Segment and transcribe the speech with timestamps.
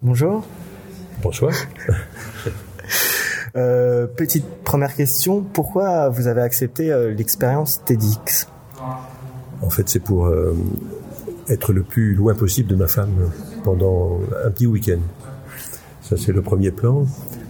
[0.00, 0.44] Bonjour.
[1.22, 1.52] Bonsoir.
[3.56, 8.46] Euh, petite première question, pourquoi vous avez accepté euh, l'expérience TEDx?
[9.62, 10.54] En fait, c'est pour euh,
[11.48, 13.30] être le plus loin possible de ma femme
[13.64, 15.00] pendant un petit week-end.
[16.02, 17.06] Ça, c'est le premier plan.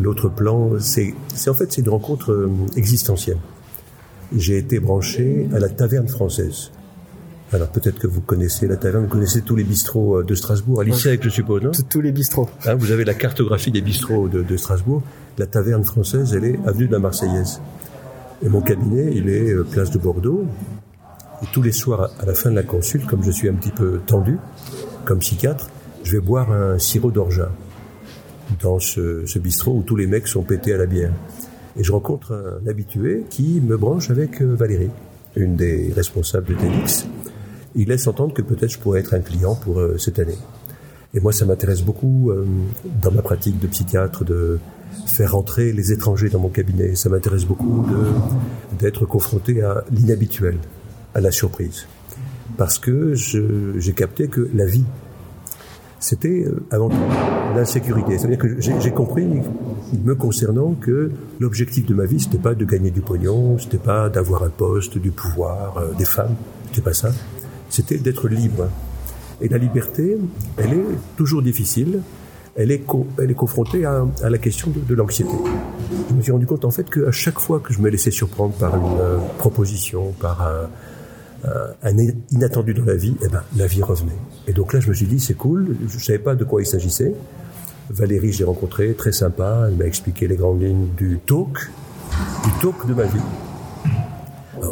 [0.00, 1.14] L'autre plan, c'est
[1.46, 3.38] en fait c'est une rencontre existentielle.
[4.34, 6.72] J'ai été branché à la taverne française.
[7.52, 10.84] Alors peut-être que vous connaissez la taverne, vous connaissez tous les bistrots de Strasbourg, à
[10.84, 11.70] je suppose, non?
[11.90, 12.48] Tous les bistrots.
[12.64, 15.02] Hein, vous avez la cartographie des bistrots de, de Strasbourg
[15.38, 17.60] la taverne française, elle est avenue de la Marseillaise.
[18.44, 20.44] Et mon cabinet, il est euh, place de Bordeaux.
[21.42, 23.70] Et tous les soirs, à la fin de la consulte, comme je suis un petit
[23.70, 24.38] peu tendu,
[25.04, 25.70] comme psychiatre,
[26.04, 27.50] je vais boire un sirop d'orgeat
[28.60, 31.12] dans ce, bistrot où tous les mecs sont pétés à la bière.
[31.76, 34.90] Et je rencontre un habitué qui me branche avec euh, Valérie,
[35.36, 37.06] une des responsables de TEDx.
[37.74, 40.38] Il laisse entendre que peut-être je pourrais être un client pour euh, cette année.
[41.14, 42.32] Et moi, ça m'intéresse beaucoup
[43.02, 44.58] dans ma pratique de psychiatre de
[45.06, 46.94] faire entrer les étrangers dans mon cabinet.
[46.94, 47.84] Ça m'intéresse beaucoup
[48.78, 50.56] d'être confronté à l'inhabituel,
[51.14, 51.86] à la surprise.
[52.56, 54.84] Parce que j'ai capté que la vie,
[56.02, 56.96] c'était euh, avant tout
[57.54, 58.18] l'insécurité.
[58.18, 59.26] C'est-à-dire que j'ai compris,
[60.04, 64.08] me concernant, que l'objectif de ma vie, c'était pas de gagner du pognon, c'était pas
[64.08, 66.34] d'avoir un poste, du pouvoir, euh, des femmes,
[66.68, 67.10] c'était pas ça.
[67.72, 68.68] C'était d'être libre.
[69.40, 70.18] Et la liberté,
[70.58, 70.84] elle est
[71.16, 72.00] toujours difficile,
[72.54, 72.84] elle est,
[73.18, 75.32] elle est confrontée à, la question de, l'anxiété.
[76.10, 78.52] Je me suis rendu compte en fait qu'à chaque fois que je me laissais surprendre
[78.52, 80.68] par une euh, proposition, par un,
[81.82, 81.96] un,
[82.30, 84.12] inattendu dans la vie, eh ben, la vie revenait.
[84.46, 86.66] Et donc là, je me suis dit, c'est cool, je savais pas de quoi il
[86.66, 87.14] s'agissait.
[87.88, 91.70] Valérie, j'ai rencontré, très sympa, elle m'a expliqué les grandes lignes du talk,
[92.44, 93.18] du talk de ma vie.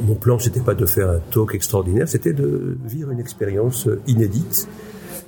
[0.00, 4.68] Mon plan, c'était pas de faire un talk extraordinaire, c'était de vivre une expérience inédite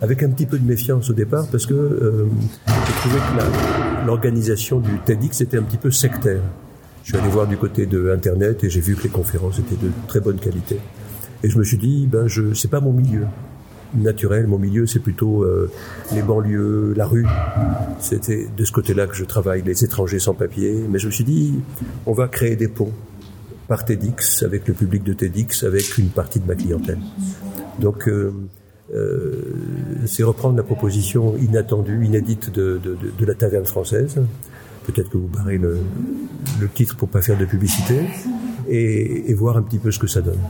[0.01, 2.27] avec un petit peu de méfiance au départ parce que euh,
[2.67, 6.41] je trouvais que l'organisation du TEDx était un petit peu sectaire.
[7.03, 9.77] Je suis allé voir du côté de Internet et j'ai vu que les conférences étaient
[9.77, 10.79] de très bonne qualité.
[11.43, 13.25] Et je me suis dit, ben je, c'est pas mon milieu
[13.95, 14.47] naturel.
[14.47, 15.71] Mon milieu, c'est plutôt euh,
[16.13, 17.27] les banlieues, la rue.
[17.99, 20.85] C'était de ce côté-là que je travaille, les étrangers sans papier.
[20.89, 21.55] Mais je me suis dit,
[22.07, 22.93] on va créer des ponts
[23.71, 26.99] par TEDx, avec le public de TEDx, avec une partie de ma clientèle.
[27.79, 28.35] Donc, euh,
[28.93, 29.43] euh,
[30.07, 32.81] c'est reprendre la proposition inattendue, inédite de,
[33.21, 34.17] la taverne française.
[34.87, 35.79] Peut-être que vous barrez le,
[36.75, 38.01] titre pour pas faire de publicité
[38.69, 40.41] et, et, voir un petit peu ce que ça donne.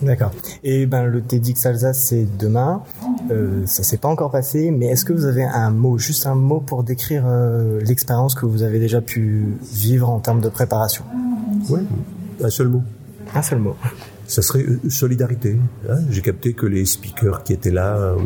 [0.00, 0.30] D'accord.
[0.62, 2.82] Et ben le TEDx Alsace c'est demain.
[3.30, 6.34] Euh, ça s'est pas encore passé, mais est-ce que vous avez un mot, juste un
[6.34, 11.04] mot pour décrire euh, l'expérience que vous avez déjà pu vivre en termes de préparation?
[11.68, 11.80] Oui,
[12.42, 12.82] un seul mot.
[13.34, 13.76] Un seul mot
[14.32, 15.58] ça serait euh, solidarité.
[15.88, 15.98] Hein.
[16.10, 18.16] J'ai capté que les speakers qui étaient là, euh,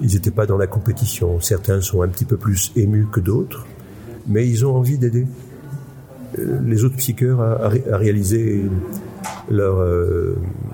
[0.00, 1.40] ils n'étaient pas dans la compétition.
[1.40, 3.66] Certains sont un petit peu plus émus que d'autres,
[4.28, 5.26] mais ils ont envie d'aider
[6.38, 8.64] euh, les autres speakers à, à réaliser
[9.50, 9.84] leur,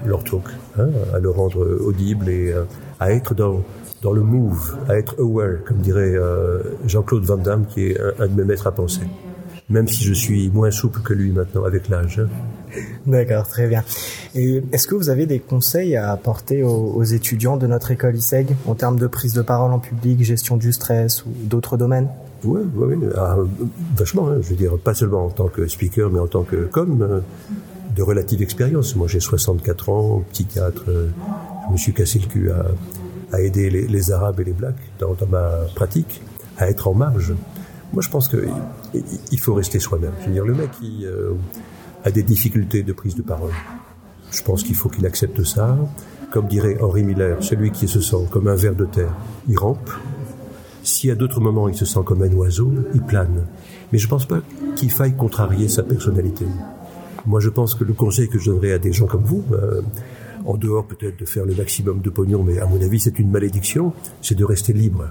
[0.05, 0.45] leur talk,
[0.79, 2.55] hein, à le rendre audible et
[3.01, 3.63] à être dans,
[4.03, 6.15] dans le move, à être aware, comme dirait
[6.87, 9.01] Jean-Claude Van Damme, qui est un, de mes maîtres à penser.
[9.69, 12.21] Même si je suis moins souple que lui maintenant avec l'âge.
[12.21, 12.29] Hein.
[13.07, 13.83] D'accord, très bien.
[14.35, 18.55] Et est-ce que vous avez des conseils à apporter aux, étudiants de notre école ISEG
[18.67, 22.09] en termes de prise de parole en public, gestion du stress ou d'autres domaines?
[22.45, 22.95] Oui, oui.
[23.17, 23.37] Ah,
[23.97, 24.29] vachement.
[24.29, 24.39] Hein.
[24.43, 27.21] Je veux dire, pas seulement en tant que speaker, mais en tant que comme euh,
[27.97, 28.95] de relative expérience.
[28.95, 30.85] Moi, j'ai 64 ans, psychiatre.
[30.89, 31.09] Euh,
[31.67, 32.67] je me suis cassé le cul à,
[33.33, 36.21] à aider les, les, Arabes et les Blacks dans, dans, ma pratique,
[36.59, 37.35] à être en marge.
[37.97, 38.53] Moi, je pense qu'il
[39.33, 40.13] il faut rester soi-même.
[40.21, 41.31] Je veux dire, le mec qui euh,
[42.05, 43.55] a des difficultés de prise de parole.
[44.31, 45.79] Je pense qu'il faut qu'il accepte ça.
[46.31, 49.15] Comme dirait Henri Miller, celui qui se sent comme un ver de terre,
[49.49, 49.89] il rampe.
[50.83, 53.47] Si à d'autres moments il se sent comme un oiseau, il plane.
[53.91, 54.41] Mais je ne pense pas
[54.75, 56.45] qu'il faille contrarier sa personnalité.
[57.25, 59.81] Moi, je pense que le conseil que je donnerais à des gens comme vous, euh,
[60.45, 63.31] en dehors peut-être de faire le maximum de pognon, mais à mon avis c'est une
[63.31, 65.09] malédiction, c'est de rester libre.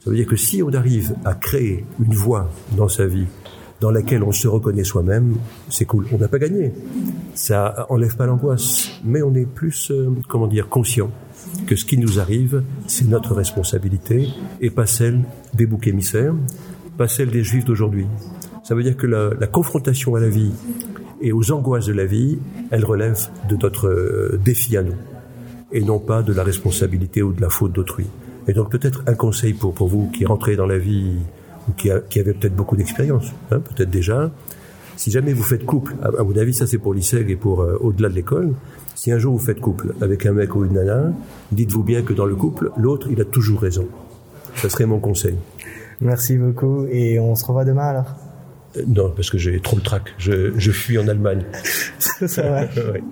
[0.00, 3.26] Ça veut dire que si on arrive à créer une voie dans sa vie
[3.80, 5.36] dans laquelle on se reconnaît soi-même,
[5.68, 6.06] c'est cool.
[6.12, 6.72] On n'a pas gagné.
[7.34, 11.10] Ça enlève pas l'angoisse, mais on est plus, euh, comment dire, conscient
[11.66, 14.28] que ce qui nous arrive, c'est notre responsabilité
[14.60, 15.22] et pas celle
[15.54, 16.34] des boucs émissaires,
[16.98, 18.06] pas celle des juifs d'aujourd'hui.
[18.64, 20.52] Ça veut dire que la, confrontation à la vie
[21.22, 22.38] et aux angoisses de la vie,
[22.70, 23.18] elle relève
[23.48, 24.96] de notre euh, défi à nous
[25.72, 28.06] et non pas de la responsabilité ou de la faute d'autrui.
[28.48, 31.18] Et donc peut-être un conseil pour, pour vous qui rentrez dans la vie
[31.76, 34.30] qui, a, qui avait peut-être beaucoup d'expérience, hein, peut-être déjà.
[34.96, 37.78] Si jamais vous faites couple, à, mon avis, ça c'est pour l'ISEG et pour euh,
[37.80, 38.52] au-delà de l'école,
[38.94, 41.12] si un jour vous faites couple avec un mec ou une nana,
[41.52, 43.88] dites-vous bien que dans le couple, l'autre, il a toujours raison.
[44.56, 45.36] Ça serait mon conseil.
[46.00, 48.14] Merci beaucoup et on se revoit demain alors?
[48.76, 50.14] Euh, non, parce que j'ai trop le trac.
[50.18, 51.44] Je, je fuis en Allemagne.
[52.26, 52.60] Ça va.
[52.92, 53.02] Ouais.